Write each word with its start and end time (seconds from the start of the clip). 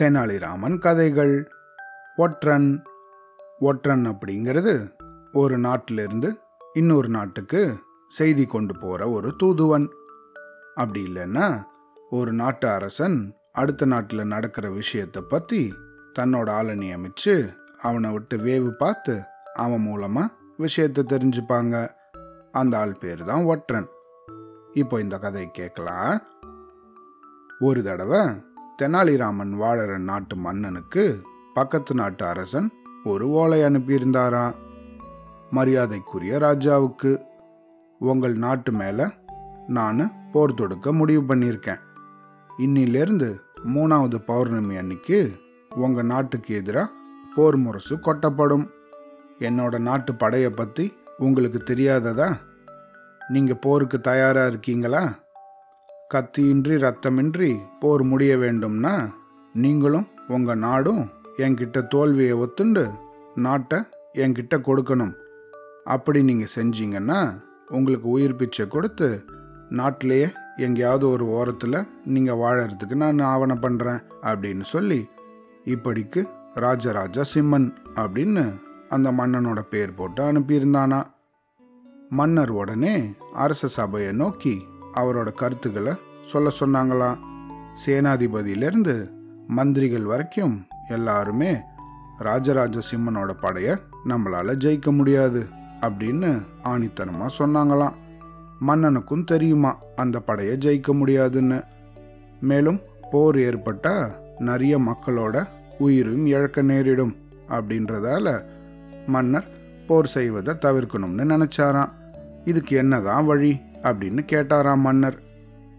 தெனாலிராமன் 0.00 0.78
கதைகள். 0.78 1.34
ஒற்றன். 2.16 2.82
ஒற்றன் 3.58 4.04
அப்படிங்கிறது 4.06 4.74
ஒரு 5.32 5.58
நாட்டிலிருந்து 5.58 6.38
இன்னொரு 6.72 7.08
நாட்டுக்கு 7.08 7.74
செய்தி 8.08 8.44
கொண்டு 8.46 8.74
போகிற 8.78 9.08
ஒரு 9.10 9.36
தூதுவன். 9.36 9.86
அப்படி 10.74 11.00
இல்லைன்னா 11.06 11.46
ஒரு 12.10 12.32
நாட்டு 12.32 12.68
அரசன் 12.68 13.34
அடுத்த 13.52 13.86
நாட்டில் 13.86 14.24
நடக்கிற 14.24 14.70
விஷயத்தை 14.70 15.22
பற்றி 15.22 15.74
தன்னோட 16.18 16.50
ஆளை 16.50 16.74
நியமித்து 16.78 17.34
அவனை 17.78 18.10
விட்டு 18.10 18.36
வேவு 18.36 18.70
பார்த்து 18.70 19.20
அவன் 19.54 19.80
மூலமாக 19.80 20.34
விஷயத்தை 20.56 21.04
தெரிஞ்சுப்பாங்க. 21.08 21.90
அந்த 22.52 22.78
ஆள் 22.78 22.98
பேர் 23.00 23.24
தான் 23.24 23.44
ஒற்றன். 23.44 23.88
இப்போ 24.72 25.00
இந்த 25.00 25.18
கதை 25.18 25.50
கேட்கலாம். 25.50 26.22
ஒரு 27.60 27.82
தடவை 27.82 28.20
தெனாலிராமன் 28.82 29.52
வாழற 29.60 29.98
நாட்டு 29.98 30.36
மன்னனுக்கு 30.36 31.22
பக்கத்து 31.54 31.94
நாட்டு 31.94 32.26
அரசன் 32.26 32.72
ஒரு 33.04 33.30
ஓலை 33.30 33.60
அனுப்பியிருந்தாராம் 33.60 34.54
மரியாதைக்குரிய 35.50 36.38
ராஜாவுக்கு. 36.38 37.22
உங்கள் 37.98 38.36
நாட்டு 38.36 38.72
மேலே 38.72 39.06
நான் 39.66 40.12
போர் 40.32 40.54
தொடுக்க 40.54 40.92
முடிவு 40.92 41.34
பண்ணியிருக்கேன். 41.34 41.78
இன்னிலிருந்து 42.58 43.36
மூணாவது 43.64 44.18
பௌர்ணமி 44.18 44.76
அன்னைக்கு 44.76 45.30
உங்கள் 45.76 46.06
நாட்டுக்கு 46.06 46.54
எதிராக 46.54 46.92
போர் 47.34 47.56
முரசு 47.56 47.96
கொட்டப்படும். 47.96 48.68
என்னோட 49.38 49.78
நாட்டு 49.78 50.14
படையை 50.14 50.50
பற்றி 50.50 50.96
உங்களுக்கு 51.18 51.74
தெரியாததா? 51.74 52.36
நீங்கள் 53.28 53.58
போருக்கு 53.60 54.00
தயாராக 54.00 54.48
இருக்கீங்களா? 54.48 55.14
கத்தியின்றி 56.14 56.74
ரத்தமின்றி 56.78 57.56
போர் 57.80 58.02
முடிய 58.02 58.36
வேண்டும்னா 58.36 59.08
நீங்களும் 59.54 60.06
உங்க 60.28 60.54
நாடும் 60.54 61.08
என்கிட்ட 61.36 61.88
தோல்வியை 61.88 62.34
ஒத்துண்டு 62.34 62.84
நாட்டை 63.34 63.78
என்கிட்ட 64.12 64.54
கொடுக்கணும். 64.58 65.14
அப்படி 65.84 66.22
நீங்க 66.22 66.46
செஞ்சீங்கன்னா 66.54 67.34
உங்களுக்கு 67.70 68.08
உயிர் 68.08 68.36
பிச்சை 68.36 68.68
கொடுத்து 68.68 69.24
நாட்டிலேயே 69.70 70.28
எங்கேயாவது 70.56 71.10
ஒரு 71.10 71.24
ஓரத்தில் 71.28 71.86
நீங்கள் 72.04 72.36
வாழறதுக்கு 72.36 72.94
நான் 72.94 73.18
ஆவணம் 73.18 73.62
பண்ணுறேன் 73.62 74.00
அப்படின்னு 74.22 74.60
சொல்லி 74.60 75.08
இப்படிக்கு 75.64 76.22
ராஜராஜா 76.54 77.22
சிம்மன் 77.34 77.72
அப்படின்னு 77.94 78.44
அந்த 78.88 79.12
மன்னனோட 79.12 79.60
பேர் 79.70 79.94
போட்டு 79.94 80.32
அனுப்பியிருந்தானா. 80.32 81.02
மன்னர் 82.08 82.50
உடனே 82.50 83.14
அரச 83.32 83.66
சபையை 83.66 84.12
நோக்கி 84.12 84.66
அவரோட 84.96 85.32
கருத்துக்களை 85.32 85.92
சொல்ல 86.24 86.50
சொன்னாங்களாம் 86.60 87.18
சேனாதிபதியிலிருந்து 87.86 89.08
மந்திரிகள் 89.46 90.04
வரைக்கும் 90.04 90.66
எல்லாருமே 90.88 91.58
ராஜராஜ 92.18 92.78
சிம்மனோட 92.90 93.32
படையை 93.40 93.74
நம்மளால் 94.08 94.56
ஜெயிக்க 94.56 94.96
முடியாது 94.96 95.46
அப்படின்னு 95.80 96.42
ஆணித்தனமாக 96.64 97.28
சொன்னாங்களாம். 97.38 97.92
மன்னனுக்கும் 98.66 99.24
தெரியுமா 99.24 99.78
அந்த 99.96 100.20
படையை 100.20 100.56
ஜெயிக்க 100.56 100.92
முடியாதுன்னு. 100.92 101.62
மேலும் 102.40 102.80
போர் 103.10 103.38
ஏற்பட்டால் 103.38 104.16
நிறைய 104.38 104.78
மக்களோட 104.78 105.46
உயிரும் 105.78 106.26
இழக்க 106.26 106.62
நேரிடும் 106.62 107.16
அப்படின்றதால 107.48 108.42
மன்னர் 109.06 109.48
போர் 109.86 110.06
செய்வதை 110.06 110.54
தவிர்க்கணும்னு 110.54 111.24
நினச்சாராம். 111.32 111.90
இதுக்கு 112.44 112.76
என்னதான் 112.76 113.24
வழி? 113.24 113.60
அப்படின்னு 113.88 114.22
கேட்டாராம் 114.32 114.84
மன்னர். 114.86 115.18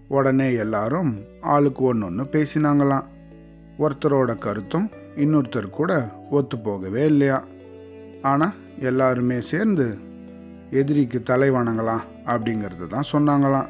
உடனே 0.08 0.54
எல்லாரும் 0.54 1.18
ஆளுக்கு 1.42 1.84
ஒன்று 1.84 2.06
ஒன்று 2.06 2.24
பேசினாங்களாம். 2.24 3.08
ஒருத்தரோட 3.80 4.36
கருத்தும் 4.36 4.90
இன்னொருத்தர் 5.16 5.70
கூட 5.70 6.10
ஒத்து 6.30 6.58
போகவே 6.60 7.06
இல்லையா? 7.06 7.46
ஆனால் 8.22 8.54
எல்லாருமே 8.80 9.42
சேர்ந்து 9.42 9.98
எதிரிக்கு 10.70 11.24
தலை 11.24 11.52
வணங்கலாம் 11.52 12.06
அப்படிங்கிறது 12.26 12.88
தான் 12.88 13.12
சொன்னாங்களாம். 13.12 13.70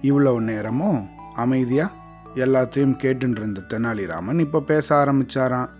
இவ்வளவு 0.00 0.40
நேரமும் 0.40 1.08
அமைதியாக 1.34 1.96
எல்லாத்தையும் 2.34 2.98
கேட்டுருந்த 3.02 3.60
தெனாலிராமன் 3.68 4.38
இப்போ 4.38 4.60
பேச 4.60 5.04
ஆரம்பிச்சாராம். 5.04 5.70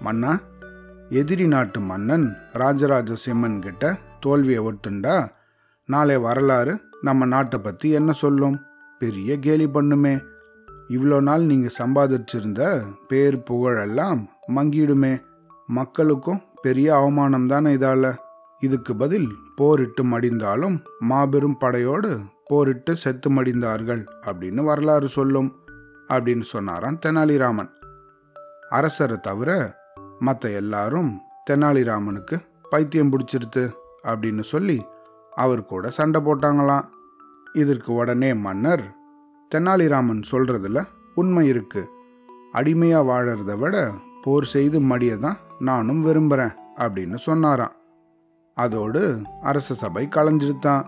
மன்னா 0.00 0.32
எதிரி 1.08 1.46
நாட்டு 1.46 1.80
மன்னன் 1.80 2.36
ராஜராஜ 2.52 3.12
சிம்மன் 3.14 3.58
கிட்ட 3.58 3.96
தோல்வியை 4.20 4.62
ஒட்டுண்டா 4.64 5.28
நாளை 5.88 6.16
வரலாறு 6.16 6.74
நம்ம 7.08 7.26
நாட்டை 7.32 7.58
பற்றி 7.58 7.88
என்ன 7.98 8.10
சொல்லும்? 8.22 8.56
பெரிய 9.00 9.30
கேலி 9.38 9.66
பண்ணுமே. 9.74 10.14
இவ்வளோ 10.88 11.16
நாள் 11.28 11.44
நீங்கள் 11.50 11.76
சம்பாதிச்சிருந்த 11.78 12.60
பேர் 13.08 13.36
புகழெல்லாம் 13.48 14.20
மங்கிடுமே. 14.56 15.14
மக்களுக்கும் 15.68 16.40
பெரிய 16.62 16.88
அவமானம் 16.96 17.48
தானே 17.52 17.70
இதால்? 17.76 18.10
இதுக்கு 18.60 18.92
பதில் 18.96 19.28
போரிட்டு 19.56 20.02
மடிந்தாலும் 20.04 20.76
மாபெரும் 21.10 21.58
படையோடு 21.62 22.10
போரிட்டு 22.50 22.92
செத்து 23.02 23.28
மடிந்தார்கள் 23.30 24.02
அப்படின்னு 24.26 24.62
வரலாறு 24.64 25.08
சொல்லும் 25.16 25.50
அப்படின்னு 26.08 26.44
சொன்னாராம் 26.52 27.00
தெனாலிராமன். 27.06 27.70
அரசரை 28.70 29.16
தவிர 29.20 29.50
மற்ற 30.18 30.50
எல்லாரும் 30.60 31.10
தெனாலிராமனுக்கு 31.50 32.36
பைத்தியம் 32.70 33.12
பிடிச்சிருத்து 33.12 33.64
அப்படின்னு 34.10 34.44
சொல்லி 34.52 34.78
அவர் 35.32 35.62
கூட 35.70 35.90
சண்டை 35.98 36.20
போட்டாங்களாம். 36.26 36.86
இதற்கு 37.56 37.90
உடனே 37.92 38.34
மன்னர் 38.34 38.84
தெனாலிராமன் 39.54 40.22
சொல்றதுல 40.30 40.84
உண்மை 41.14 41.46
இருக்கு. 41.46 41.82
அடிமையா 42.52 43.00
வாழறத 43.10 43.58
விட 43.58 43.76
போர் 44.22 44.44
செய்து 44.44 44.80
மடிய 44.80 45.18
தான் 45.18 45.36
நானும் 45.58 46.02
விரும்புறேன் 46.06 46.54
அப்படின்னு 46.76 47.16
சொன்னாராம். 47.16 47.72
அதோடு 48.56 49.22
அரச 49.42 49.74
சபை 49.74 50.08
களைஞ்சிருத்தான் 50.10 50.84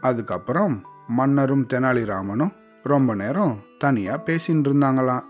அதுக்கப்புறம் 0.00 0.74
மன்னரும் 1.08 1.66
தெனாலிராமனும் 1.72 2.52
ரொம்ப 2.82 3.14
நேரம் 3.14 3.54
தனியாக 3.78 4.22
பேசின்னு 4.26 4.66
இருந்தாங்களாம். 4.66 5.24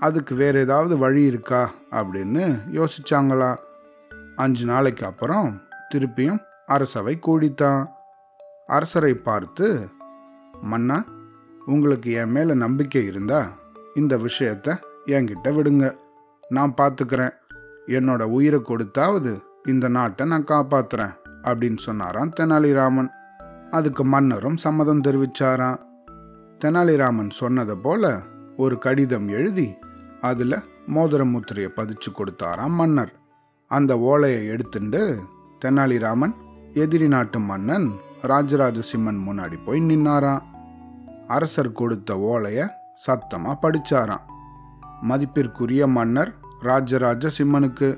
அதுக்கு 0.00 0.34
வேற 0.34 0.58
ஏதாவது 0.58 0.98
வழி 0.98 1.22
இருக்கா 1.22 1.62
அப்படின்னு 1.90 2.44
யோசிச்சாங்களாம். 2.72 3.58
அஞ்சு 4.36 4.66
நாளைக்கு 4.66 5.06
அப்புறம் 5.06 5.48
திருப்பியும் 5.94 6.42
அரசவை 6.66 7.18
கூடித்தான். 7.18 7.88
அரசரை 8.66 9.14
பார்த்து 9.14 9.66
மன்னா 10.62 11.04
உங்களுக்கு 11.66 12.12
என் 12.12 12.30
மேல 12.30 12.54
நம்பிக்கை 12.54 13.04
இருந்தா 13.04 13.48
இந்த 13.94 14.16
விஷயத்த 14.16 14.76
என்கிட்ட 15.06 15.44
விடுங்க. 15.44 15.96
நான் 16.48 16.74
பார்த்துக்கிறேன் 16.76 17.30
என்னோட 17.86 18.22
உயிரை 18.22 18.60
கொடுத்தாவது 18.60 19.38
இந்த 19.68 19.88
நாட்டை 19.88 20.26
நான் 20.26 20.44
காப்பாத்துறேன் 20.44 21.14
அப்படின்னு 21.42 21.76
சொன்னாராம் 21.76 22.32
தெனாலிராமன். 22.40 23.08
அதுக்கு 23.70 24.04
மன்னரும் 24.04 24.56
சம்மதம் 24.56 25.00
தெரிவிச்சாராம். 25.00 25.80
தெனாலிராமன் 26.64 27.30
சொன்னதை 27.30 27.74
போல 27.74 28.20
ஒரு 28.56 28.78
கடிதம் 28.78 29.28
எழுதி 29.28 29.74
அதுல 30.20 30.62
மோதிரமுத்திரையை 30.86 31.68
பதிச்சு 31.76 32.10
கொடுத்தாராம் 32.10 32.68
மன்னர். 32.68 33.12
அந்த 33.68 33.98
ஓலையை 33.98 34.48
எடுத்துண்டு 34.48 35.18
தெனாலிராமன் 35.64 36.34
எதிரி 36.74 37.08
நாட்டு 37.08 37.38
மன்னன் 37.38 37.90
ராஜராஜ 38.22 38.80
சிம்மன் 38.80 39.20
முன்னாடி 39.28 39.58
போய் 39.64 39.80
நின்னாராம். 39.80 40.42
அரசர் 41.34 41.76
கொடுத்த 41.80 42.10
ஓலைய 42.30 42.60
சத்தமா 43.04 43.52
படிச்சாராம். 43.62 44.24
மதிப்பிற்குரிய 45.00 45.86
மன்னர் 45.96 46.32
ராஜராஜ 46.60 47.28
சிம்மனுக்கு 47.28 47.88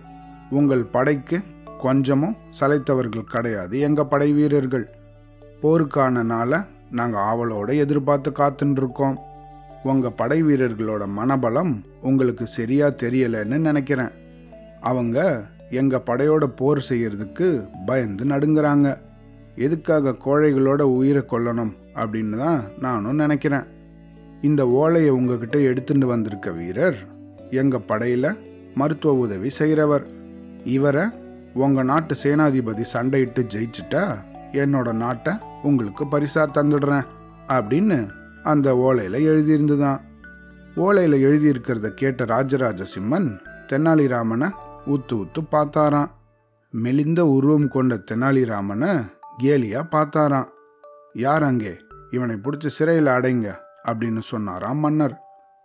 உங்கள் 0.51 0.85
படைக்கு 0.95 1.39
கொஞ்சமும் 1.79 2.37
சளைத்தவர்கள் 2.61 3.31
கிடையாது 3.35 3.75
எங்க 3.87 4.01
படை 4.05 4.33
வீரர்கள். 4.33 4.87
போருக்கான 5.63 6.25
நாளை 6.33 6.59
நாங்கள் 6.91 7.25
ஆவலோட 7.31 7.69
எதிர்பார்த்து 7.85 8.31
காத்துட்டு 8.31 8.81
உங்கள் 8.81 9.17
உங்க 9.83 10.11
படை 10.11 10.39
வீரர்களோட 10.45 11.05
மனபலம் 11.19 11.73
உங்களுக்கு 12.03 12.47
சரியா 12.57 12.87
தெரியலன்னு 13.03 13.59
நினைக்கிறேன். 13.69 14.13
அவங்க 14.81 15.19
எங்க 15.71 15.97
படையோட 16.07 16.45
போர் 16.61 16.81
செய்யறதுக்கு 16.89 17.49
பயந்து 17.87 18.25
நடுங்குறாங்க. 18.25 18.89
எதுக்காக 19.57 20.17
கோழைகளோட 20.25 20.83
உயிரை 20.83 21.23
கொல்லணும் 21.31 21.73
அப்படின்னு 21.95 22.39
தான் 22.39 22.65
நானும் 22.81 23.15
நினைக்கிறேன். 23.15 23.67
இந்த 24.41 24.69
ஓலையை 24.69 25.11
உங்ககிட்ட 25.11 25.59
எடுத்துட்டு 25.59 26.07
வந்திருக்க 26.07 26.51
வீரர் 26.51 26.97
எங்கள் 27.51 27.87
படையில் 27.87 28.39
மருத்துவ 28.75 29.15
உதவி 29.15 29.51
செய்கிறவர் 29.51 30.07
இவரை 30.65 31.05
உங்கள் 31.55 31.85
நாட்டு 31.85 32.15
சேனாதிபதி 32.23 32.85
சண்டையிட்டு 32.93 33.43
ஜெயிச்சுட்டா 33.55 34.05
என்னோட 34.53 34.93
நாட்டை 34.93 35.33
உங்களுக்கு 35.63 36.05
பரிசா 36.05 36.45
தந்துடுறேன் 36.55 37.07
அப்படின்னு 37.49 38.09
அந்த 38.43 38.75
ஓலையில் 38.75 39.19
எழுதியிருந்துதான். 39.31 40.01
ஓலையில் 40.77 41.17
எழுதியிருக்கிறத 41.27 41.89
கேட்ட 41.89 42.25
ராஜராஜ 42.25 42.85
சிம்மன் 42.85 43.41
தெனாலிராமனை 43.69 44.51
உத்து 44.87 45.13
உத்து 45.13 45.41
பார்த்தாராம். 45.51 46.11
மெலிந்த 46.71 47.27
உருவம் 47.27 47.69
கொண்ட 47.69 47.95
தெனாலிராமனை 48.11 49.03
கேலியா 49.39 49.81
பார்த்தாராம். 49.91 50.49
யார் 51.13 51.43
அங்கே? 51.43 51.79
இவனை 52.11 52.37
பிடிச்சி 52.37 52.67
சிறையில் 52.67 53.07
அடைங்க 53.07 53.57
அப்படின்னு 53.85 54.19
சொன்னாராம் 54.19 54.79
மன்னர். 54.79 55.21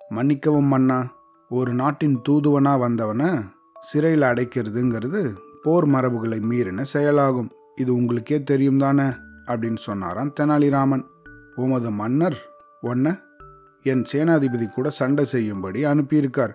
மன்னிக்கவும் 0.09 0.65
மன்னா 0.65 1.07
ஒரு 1.49 1.73
நாட்டின் 1.73 2.21
தூதுவனா 2.29 2.79
வந்தவனை 2.79 3.43
சிறையில் 3.81 4.21
அடைக்கிறதுங்கிறது 4.21 5.35
போர் 5.63 5.85
மரபுகளை 5.85 6.39
மீறின 6.39 6.81
செயலாகும். 6.81 7.51
இது 7.75 7.95
உங்களுக்கே 7.95 8.43
தெரியும் 8.43 8.77
தானே 8.77 9.07
அப்படின்னு 9.45 9.77
சொன்னாராம் 9.77 10.33
தெனாலிராமன். 10.39 11.03
உமது 11.55 11.91
மன்னர் 11.91 12.37
ஒன்ன 12.83 13.19
என் 13.83 14.05
சேனாதிபதி 14.13 14.73
கூட 14.73 14.89
சண்டை 14.89 15.25
செய்யும்படி 15.25 15.85
அனுப்பியிருக்கார். 15.85 16.53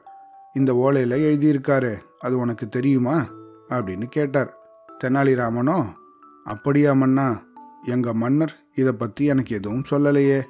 இந்த 0.54 0.72
ஓலையில் 0.72 1.22
எழுதியிருக்காரு 1.28 1.98
அது 2.18 2.38
உனக்கு 2.38 2.68
தெரியுமா? 2.68 3.24
அப்படின்னு 3.68 4.04
கேட்டார். 4.04 4.56
தெனாலிராமனோ 5.04 5.84
அப்படியா 6.44 6.92
மன்னா? 6.92 7.40
எங்க 7.82 8.14
மன்னர் 8.14 8.56
இதை 8.74 8.92
பத்தி 8.92 9.24
எனக்கு 9.24 9.56
எதுவும் 9.56 9.82
சொல்லலையே. 9.90 10.42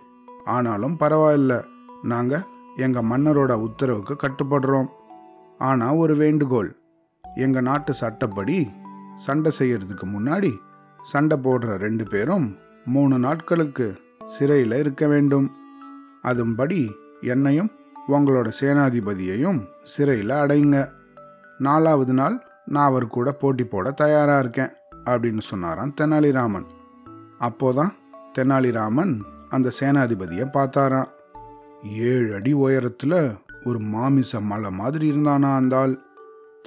ஆனாலும் 0.44 0.96
பரவாயில்ல. 1.00 1.64
நாங்க 2.02 2.46
எங்க 2.76 3.02
மன்னரோட 3.02 3.52
உத்தரவுக்கு 3.52 4.16
கட்டுப்படுறோம். 4.16 4.86
ஆனா 5.58 5.94
ஒரு 5.94 6.16
வேண்டுகோள். 6.16 6.76
எங்க 7.34 7.60
நாட்டு 7.60 7.94
சட்டப்படி 7.94 8.70
சண்டை 9.16 9.52
செய்யறதுக்கு 9.58 10.04
முன்னாடி 10.04 10.52
சண்டை 11.04 11.38
போடுற 11.38 11.76
ரெண்டு 11.76 12.04
பேரும் 12.04 12.56
மூணு 12.84 13.18
நாட்களுக்கு 13.18 14.00
சிறையில் 14.26 14.72
இருக்க 14.72 15.06
வேண்டும். 15.06 15.50
அதும்படி 16.22 16.90
என்னையும் 17.20 17.70
உங்களோட 18.08 18.52
சேனாதிபதியையும் 18.60 19.66
சிறையில் 19.82 20.28
அடைங்க 20.28 20.88
நாலாவது 21.58 22.12
நாள் 22.12 22.42
நான் 22.64 22.86
அவர் 22.86 23.06
கூட 23.06 23.32
போட்டி 23.32 23.64
போட 23.64 23.90
தயாராக 23.90 24.38
இருக்கேன். 24.38 24.70
அப்படின்னு 25.04 25.40
சொன்னாராம் 25.40 25.94
தெனாலிராமன். 26.00 26.66
அப்போதான் 27.40 27.90
தெனாலிராமன் 28.38 29.20
அந்த 29.49 29.70
சேனாதிபதியை 29.81 30.49
பார்த்தாராம். 30.52 31.08
ஏழு 31.82 32.34
அடி 32.34 32.52
உயரத்தில் 32.52 33.32
ஒரு 33.64 33.78
மாமிச 33.78 34.40
மலை 34.40 34.70
மாதிரி 34.70 35.10
இருந்தானா 35.10 35.54
அந்த 35.54 35.78
ஆள் 35.78 35.99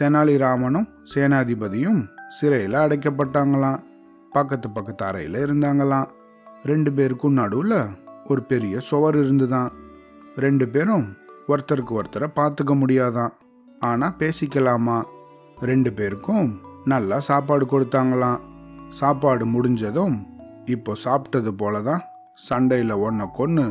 தெனாலிராமனும் 0.02 0.88
சேனாதிபதியும் 1.16 2.08
சிறையில் 2.30 2.74
அடைக்கப்பட்டாங்களாம். 2.74 3.80
பக்கத்து 4.32 4.70
பக்கத்து 4.70 5.06
அறையில் 5.06 5.46
இருந்தாங்களாம். 5.46 6.10
ரெண்டு 6.64 6.94
பேருக்கும் 6.94 7.34
நடுவில் 7.34 7.84
ஒரு 8.28 8.44
பெரிய 8.44 8.80
சுவர் 8.80 9.18
இருந்துதான். 9.18 9.72
ரெண்டு 10.36 10.68
பேரும் 10.68 11.14
ஒருத்தருக்கு 11.48 11.90
ஒருத்தரை 11.90 12.28
பார்த்துக்க 12.36 12.74
முடியாதான். 12.74 13.30
ஆனால் 13.80 14.16
பேசிக்கலாமா? 14.20 15.04
ரெண்டு 15.60 15.94
பேருக்கும் 15.94 16.60
நல்லா 16.92 17.18
சாப்பாடு 17.30 17.66
கொடுத்தாங்களாம். 17.66 18.42
சாப்பாடு 19.00 19.46
முடிஞ்சதும் 19.54 20.16
இப்போ 20.74 20.92
சாப்பிட்டது 21.06 21.52
போல 21.62 21.82
தான் 21.82 22.04
சண்டையில் 22.48 23.02
ஒன்றை 23.06 23.26
கொன்று 23.38 23.66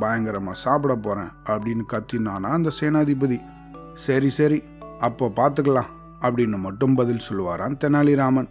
பயங்கரமாக 0.00 0.62
சாப்பிட 0.64 0.92
போகிறேன் 0.96 1.32
அப்படின்னு 1.50 1.84
கத்தினானா 1.92 2.50
அந்த 2.58 2.70
சேனாதிபதி. 2.80 3.38
சரி 4.06 4.30
சரி 4.38 4.58
அப்போ 5.06 5.26
பார்த்துக்கலாம் 5.40 5.90
அப்படின்னு 6.22 6.58
மட்டும் 6.66 6.94
பதில் 6.94 7.26
சொல்லுவாராம் 7.26 7.76
தெனாலிராமன். 7.82 8.48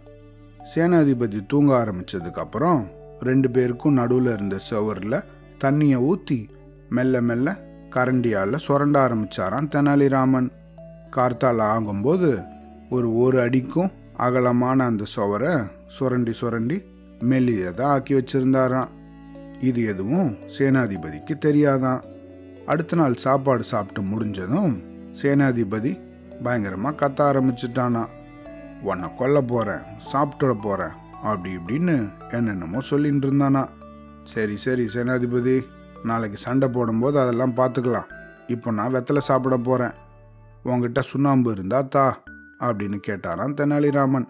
சேனாதிபதி 0.72 1.38
தூங்க 1.46 1.70
ஆரம்பித்ததுக்கப்புறம் 1.82 2.80
ரெண்டு 3.28 3.48
பேருக்கும் 3.50 3.98
நடுவில் 4.00 4.30
இருந்த 4.36 4.56
சுவரில் 4.68 5.26
தண்ணியை 5.64 5.98
ஊற்றி 6.10 6.38
மெல்ல 6.96 7.20
மெல்ல 7.28 7.48
கரண்டியால் 7.94 8.64
சுரண்ட 8.66 8.96
ஆரம்பிச்சாராம் 9.06 9.70
தெனாலிராமன். 9.74 10.48
கார்த்தால் 11.16 11.62
ஆகும்போது 11.72 12.30
ஒரு 12.96 13.08
ஒரு 13.22 13.36
அடிக்கும் 13.46 13.90
அகலமான 14.24 14.84
அந்த 14.90 15.04
சுவரை 15.14 15.52
சுரண்டி 15.96 16.32
சுரண்டி 16.40 16.78
மெல்லியதாக 17.30 17.92
ஆக்கி 17.94 18.12
வச்சிருந்தாராம். 18.14 18.90
இது 19.68 19.80
எதுவும் 19.92 20.30
சேனாதிபதிக்கு 20.56 21.34
தெரியாதான் 21.46 22.00
அடுத்த 22.66 22.96
நாள் 22.96 23.22
சாப்பாடு 23.24 23.64
சாப்பிட்டு 23.72 24.02
முடிஞ்சதும் 24.02 24.74
சேனாதிபதி 25.20 25.92
பயங்கரமாக 26.44 26.98
கத்த 27.00 27.20
ஆரம்பிச்சிட்டானா 27.30 28.02
உன்னை 28.82 29.08
கொல்ல 29.18 29.38
போகிறேன் 29.52 29.84
சாப்பிட்டுட 30.12 30.52
போகிறேன் 30.66 30.94
அப்படி 31.22 31.50
இப்படின்னு 31.58 31.96
என்னென்னமோ 32.36 32.80
சொல்லிட்டு 32.90 33.26
இருந்தானா 33.28 33.62
சரி 34.32 34.56
சரி 34.56 34.84
சேனாதிபதி 34.94 35.56
நாளைக்கு 36.08 36.38
சண்டை 36.46 36.68
போடும்போது 36.68 37.16
அதெல்லாம் 37.20 37.58
பார்த்துக்கலாம். 37.60 38.10
இப்போ 38.54 38.68
நான் 38.70 38.94
வெத்தலை 38.94 39.22
சாப்பிட 39.30 39.56
போகிறேன் 39.68 39.96
உங்ககிட்ட 40.62 41.00
சுண்ணாம்பு 41.10 41.50
இருந்தா 41.52 41.80
தா. 41.82 42.04
அப்படின்னு 42.60 42.98
கேட்டாராம் 43.06 43.54
தெனாலிராமன். 43.54 44.26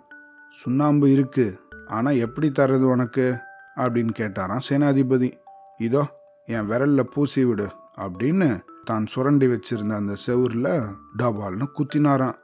சுண்ணாம்பு 0.54 1.12
இருக்கு 1.12 1.46
ஆனால் 1.86 2.16
எப்படி 2.16 2.48
தர்றது 2.48 2.86
உனக்கு? 2.94 3.36
அப்படின்னு 3.76 4.12
கேட்டாராம் 4.18 4.66
சேனாதிபதி. 4.68 5.32
இதோ 5.78 6.02
என் 6.46 6.68
விரல்ல 6.70 7.02
பூசி 7.02 7.44
விடு 7.44 7.66
அப்படின்னு 7.96 8.48
தான் 8.84 9.06
சுரண்டி 9.06 9.46
வச்சிருந்த 9.46 9.94
அந்த 9.94 10.14
செவுரில் 10.26 10.72
டபால்னு 11.18 11.66
குத்தினாராம். 11.78 12.38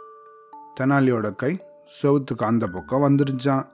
தெனாலியோட 0.81 1.35
கை 1.37 1.53
செவுத்துக்கு 2.03 2.45
அந்த 2.45 2.67
பக்கம் 2.67 3.05
வந்துருச்சான் 3.07 3.65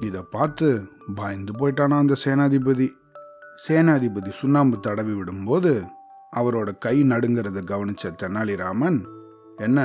இதை 0.00 0.22
பார்த்து 0.30 0.68
பயந்து 1.14 1.52
போயிட்டானா 1.52 1.96
அந்த 1.98 2.14
சேனாதிபதி. 2.24 2.88
சேனாதிபதி 3.68 4.30
சுண்ணாம்பு 4.30 4.80
தடவி 4.80 5.12
விடும்போது 5.12 5.72
அவரோட 6.36 6.78
கை 6.78 7.02
நடுங்கிறத 7.02 7.58
கவனித்த 7.64 8.14
தெனாலிராமன் 8.22 8.98
என்ன 9.56 9.80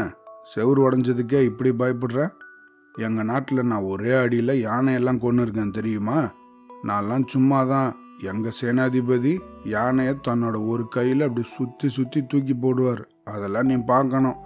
செவுறு 0.56 0.80
உடஞ்சதுக்கே 0.88 1.40
இப்படி 1.42 1.72
பயப்படுறேன் 1.72 2.34
எங்கள் 2.96 3.26
நாட்டில் 3.26 3.70
நான் 3.72 3.88
ஒரே 3.94 4.12
அடியில் 4.12 4.62
யானையெல்லாம் 4.68 5.24
கொண்டு 5.24 5.42
இருக்கேன் 5.42 5.72
தெரியுமா? 5.72 6.20
நான்லாம் 6.88 7.26
சும்மா 7.26 7.64
தான் 7.64 7.90
எங்கள் 8.22 8.58
சேனாதிபதி 8.62 9.34
யானையை 9.64 10.14
தன்னோட 10.28 10.68
ஒரு 10.68 10.88
கையில் 10.88 11.22
அப்படி 11.22 11.48
சுற்றி 11.48 11.90
சுற்றி 11.90 12.26
தூக்கி 12.26 12.56
போடுவார். 12.62 13.04
அதெல்லாம் 13.24 13.66
நீ 13.66 13.76
பார்க்கணும். 13.76 14.38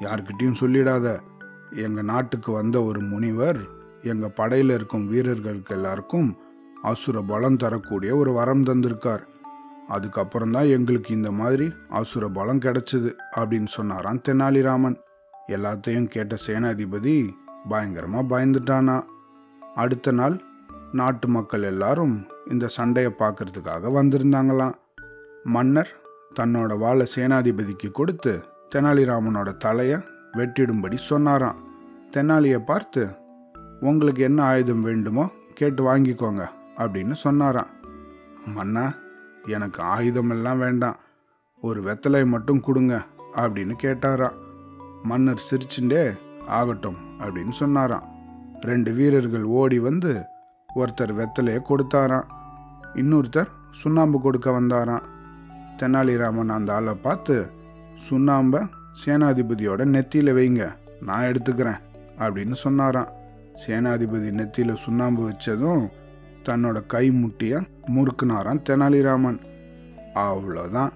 யார்கிட்டையும் 0.00 0.60
சொல்லிடாத. 0.60 1.06
எங்கள் 1.76 2.04
நாட்டுக்கு 2.04 2.52
வந்த 2.52 2.84
ஒரு 2.84 3.00
முனிவர் 3.00 3.60
எங்கள் 4.02 4.34
படையில் 4.34 4.68
இருக்கும் 4.68 5.06
வீரர்களுக்கு 5.06 5.74
எல்லாருக்கும் 5.74 6.28
அசுர 6.82 7.20
பலம் 7.22 7.56
தரக்கூடிய 7.56 8.16
ஒரு 8.16 8.32
வரம் 8.32 8.64
தந்திருக்கார். 8.64 9.24
அதுக்கப்புறம் 9.88 10.50
தான் 10.50 10.68
எங்களுக்கு 10.68 11.14
இந்த 11.14 11.30
மாதிரி 11.30 11.66
அசுர 11.88 12.28
பலம் 12.28 12.60
கிடைச்சது 12.60 13.10
அப்படின்னு 13.36 13.70
சொன்னாராம் 13.78 14.20
தெனாலிராமன். 14.28 14.96
எல்லாத்தையும் 15.48 16.08
கேட்ட 16.08 16.36
சேனாதிபதி 16.46 17.34
பயங்கரமாக 17.68 18.24
பயந்துட்டானா. 18.32 19.04
அடுத்த 19.74 20.12
நாள் 20.12 20.42
நாட்டு 20.92 21.28
மக்கள் 21.28 21.62
எல்லாரும் 21.62 22.26
இந்த 22.46 22.66
சண்டையை 22.68 23.12
பார்க்கறதுக்காக 23.18 23.92
வந்திருந்தாங்களாம். 23.92 24.74
மன்னர் 25.44 25.92
தன்னோட 26.40 26.78
வாழை 26.78 27.06
சேனாதிபதிக்கு 27.14 27.90
கொடுத்து 27.90 28.44
தெனாலிராமனோட 28.74 29.56
தலையை 29.56 29.98
வெட்டிடும்படி 30.32 30.94
சொன்னாராம். 30.94 31.58
தெனாலியை 32.10 32.58
பார்த்து 32.58 33.08
உங்களுக்கு 33.80 34.22
என்ன 34.22 34.42
ஆயுதம் 34.42 34.82
வேண்டுமோ 34.82 35.30
கேட்டு 35.54 35.96
வாங்கிக்கோங்க 35.96 36.48
அப்படின்னு 36.76 37.12
சொன்னாராம். 37.12 37.66
மன்னா 38.46 38.92
எனக்கு 39.46 39.82
ஆயுதம் 39.82 40.30
எல்லாம் 40.30 40.58
வேண்டாம். 40.58 40.96
ஒரு 41.60 41.82
வெத்தலை 41.82 42.26
மட்டும் 42.26 42.60
கொடுங்க 42.60 43.04
அப்படின்னு 43.36 43.74
கேட்டாராம். 43.82 44.42
மன்னர் 45.04 45.42
சிரிச்சுண்டே 45.48 46.02
ஆகட்டும் 46.58 46.98
அப்படின்னு 47.18 47.54
சொன்னாராம். 47.62 48.06
ரெண்டு 48.60 48.92
வீரர்கள் 48.92 49.44
ஓடி 49.60 49.78
வந்து 49.78 50.12
ஒருத்தர் 50.76 51.12
வெத்தலையை 51.18 51.60
கொடுத்தாராம். 51.70 52.28
இன்னொருத்தர் 52.94 53.50
சுண்ணாம்பு 53.70 54.20
கொடுக்க 54.20 54.48
வந்தாராம். 54.50 55.04
தெனாலிராமன் 55.78 56.54
அந்த 56.56 56.74
ஆளை 56.74 56.94
பார்த்து 56.94 57.36
சுண்ணாம்பை 58.08 58.60
சேனாதிபதியோட 59.04 59.82
நெத்தியில் 59.94 60.36
வைங்க 60.38 60.64
நான் 61.00 61.28
எடுத்துக்கிறேன் 61.30 61.80
அப்படின்னு 62.18 62.56
சொன்னாராம். 62.64 63.12
சேனாதிபதி 63.66 64.30
நெத்தியில் 64.40 64.82
சுண்ணாம்பு 64.84 65.22
வச்சதும் 65.28 65.84
தன்னோட 66.48 66.78
கை 66.86 67.06
முட்டியை 67.10 67.58
முறுக்குனாராம் 67.94 68.64
தெனாலிராமன். 68.68 69.38
அவ்வளோதான் 70.26 70.92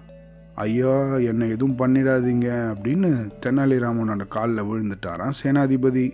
ஐயோ 0.65 0.93
என்னை 1.29 1.47
எதுவும் 1.55 1.81
பண்ணிடாதீங்க 1.81 2.49
அப்படின்னு 2.71 3.11
தெனாலிராமனோட 3.47 4.23
காலில் 4.29 4.69
விழுந்துட்டாராம் 4.69 5.39
சேனாதிபதி. 5.41 6.05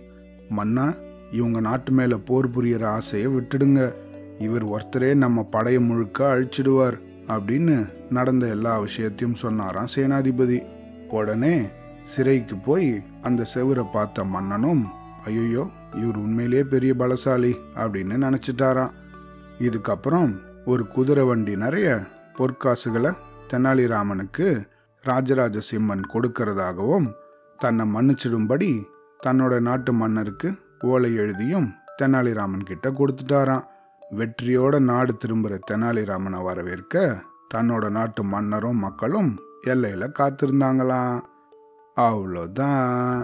மன்னா 0.49 0.85
இவங்க 1.31 1.59
நாட்டு 1.59 1.91
மேலே 1.91 2.17
போர் 2.27 2.47
புரியற 2.55 2.83
ஆசையை 2.97 3.27
விட்டுடுங்க. 3.35 3.81
இவர் 4.39 4.65
ஒருத்தரே 4.65 5.09
நம்ம 5.23 5.43
படையை 5.55 5.81
முழுக்க 5.81 6.19
அழிச்சிடுவார் 6.33 6.97
அப்படின்னு 7.27 7.75
நடந்த 8.09 8.45
எல்லா 8.47 8.73
விஷயத்தையும் 8.79 9.39
சொன்னாராம் 9.43 9.93
சேனாதிபதி. 9.95 10.59
உடனே 11.09 11.55
சிறைக்கு 12.03 12.55
போய் 12.67 12.89
அந்த 13.21 13.41
செவுரை 13.53 13.85
பார்த்த 13.93 14.23
மன்னனும் 14.33 14.83
ஐயோ 15.25 15.63
இவர் 16.01 16.17
உண்மையிலேயே 16.17 16.63
பெரிய 16.73 16.93
பலசாலி 16.97 17.53
அப்படின்னு 17.83 18.15
நினச்சிட்டாராம். 18.25 18.95
இதுக்கப்புறம் 19.67 20.29
ஒரு 20.65 20.83
குதிரை 20.87 21.23
வண்டி 21.23 21.53
நிறைய 21.55 21.89
பொற்காசுகளை 22.37 23.11
தெனாலிராமனுக்கு 23.53 24.47
ராஜராஜ 25.03 25.59
சிம்மன் 25.59 26.03
கொடுக்கறதாகவும் 26.13 27.07
தன்னை 27.57 27.83
மன்னிச்சிடும்படி 27.93 28.69
தன்னோட 29.25 29.59
நாட்டு 29.59 29.93
மன்னருக்கு 29.93 30.49
ஓலை 30.79 31.15
எழுதியும் 31.15 31.67
தெனாலிராமன் 32.01 32.63
கிட்ட 32.63 32.89
கொடுத்துட்டாராம். 32.89 33.65
வெற்றியோட 34.17 34.79
நாடு 34.79 35.17
திரும்புகிற 35.17 35.59
தெனாலிராமனை 35.71 36.43
வரவேற்க 36.43 37.21
தன்னோட 37.53 37.89
நாட்டு 37.89 38.23
மன்னரும் 38.23 38.79
மக்களும் 38.79 39.31
எல்லையில் 39.61 40.15
காத்திருந்தாங்களாம். 40.19 41.19
அவ்வளோதான் 41.97 43.21